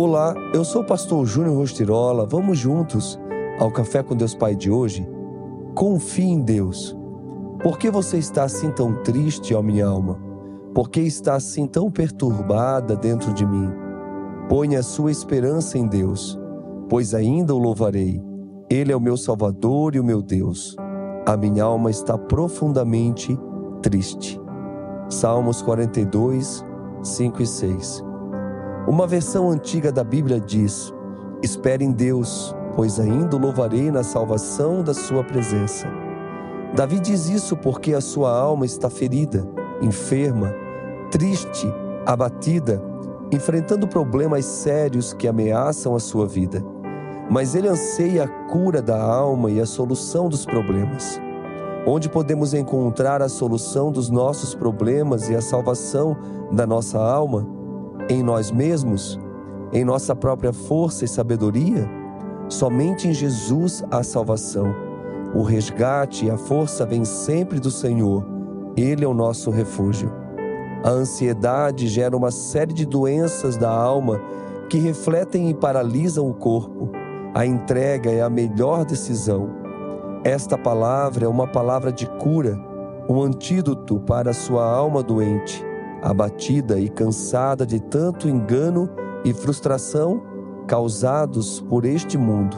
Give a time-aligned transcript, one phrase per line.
[0.00, 2.24] Olá, eu sou o pastor Júnior Rostirola.
[2.24, 3.18] Vamos juntos
[3.58, 5.04] ao Café com Deus Pai de hoje?
[5.74, 6.96] Confie em Deus.
[7.60, 10.16] Por que você está assim tão triste, ó minha alma?
[10.72, 13.68] Por que está assim tão perturbada dentro de mim?
[14.48, 16.38] Ponha a sua esperança em Deus,
[16.88, 18.22] pois ainda o louvarei.
[18.70, 20.76] Ele é o meu Salvador e o meu Deus.
[21.26, 23.36] A minha alma está profundamente
[23.82, 24.40] triste.
[25.08, 26.64] Salmos 42,
[27.02, 28.07] 5 e 6.
[28.88, 30.94] Uma versão antiga da Bíblia diz:
[31.42, 35.86] Espere em Deus, pois ainda o louvarei na salvação da sua presença.
[36.74, 39.46] Davi diz isso porque a sua alma está ferida,
[39.82, 40.54] enferma,
[41.10, 41.70] triste,
[42.06, 42.82] abatida,
[43.30, 46.64] enfrentando problemas sérios que ameaçam a sua vida.
[47.30, 51.20] Mas ele anseia a cura da alma e a solução dos problemas.
[51.86, 56.16] Onde podemos encontrar a solução dos nossos problemas e a salvação
[56.50, 57.57] da nossa alma?
[58.08, 59.18] Em nós mesmos,
[59.72, 61.88] em nossa própria força e sabedoria?
[62.48, 64.74] Somente em Jesus há salvação.
[65.34, 68.26] O resgate e a força vêm sempre do Senhor.
[68.76, 70.10] Ele é o nosso refúgio.
[70.82, 74.18] A ansiedade gera uma série de doenças da alma
[74.70, 76.90] que refletem e paralisam o corpo.
[77.34, 79.50] A entrega é a melhor decisão.
[80.24, 82.58] Esta palavra é uma palavra de cura,
[83.08, 85.67] um antídoto para a sua alma doente
[86.02, 88.88] abatida e cansada de tanto engano
[89.24, 90.22] e frustração
[90.66, 92.56] causados por este mundo.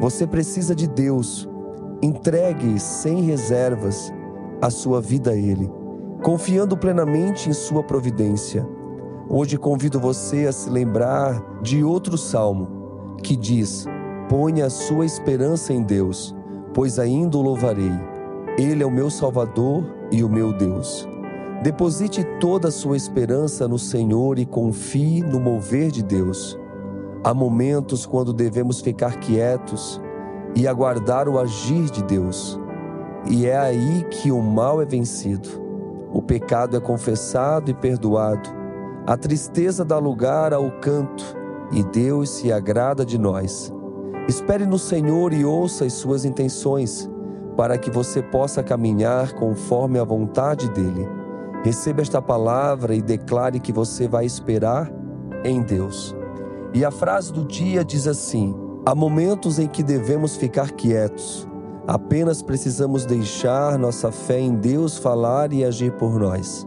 [0.00, 1.48] Você precisa de Deus.
[2.02, 4.12] Entregue sem reservas
[4.60, 5.70] a sua vida a Ele,
[6.22, 8.66] confiando plenamente em Sua providência.
[9.28, 13.86] Hoje convido você a se lembrar de outro salmo que diz:
[14.28, 16.34] Ponha a sua esperança em Deus,
[16.74, 17.92] pois ainda o louvarei.
[18.58, 21.08] Ele é o meu Salvador e o meu Deus.
[21.62, 26.58] Deposite toda a sua esperança no Senhor e confie no mover de Deus.
[27.22, 30.00] Há momentos quando devemos ficar quietos
[30.54, 32.60] e aguardar o agir de Deus.
[33.30, 35.48] E é aí que o mal é vencido.
[36.12, 38.50] O pecado é confessado e perdoado.
[39.06, 41.24] A tristeza dá lugar ao canto
[41.72, 43.72] e Deus se agrada de nós.
[44.28, 47.10] Espere no Senhor e ouça as suas intenções,
[47.56, 51.23] para que você possa caminhar conforme a vontade dEle.
[51.64, 54.92] Receba esta palavra e declare que você vai esperar
[55.42, 56.14] em Deus.
[56.74, 58.54] E a frase do dia diz assim:
[58.84, 61.48] há momentos em que devemos ficar quietos.
[61.86, 66.66] Apenas precisamos deixar nossa fé em Deus falar e agir por nós.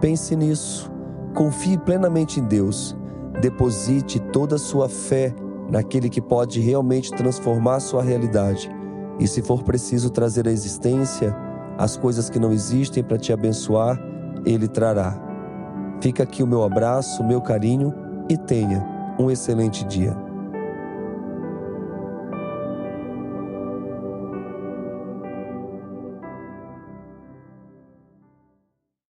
[0.00, 0.90] Pense nisso.
[1.34, 2.96] Confie plenamente em Deus.
[3.40, 5.34] Deposite toda a sua fé
[5.70, 8.70] naquele que pode realmente transformar sua realidade.
[9.18, 11.36] E se for preciso trazer à existência
[11.76, 14.11] as coisas que não existem para te abençoar,
[14.44, 15.14] ele trará.
[16.00, 17.94] Fica aqui o meu abraço, o meu carinho
[18.28, 18.84] e tenha
[19.18, 20.16] um excelente dia.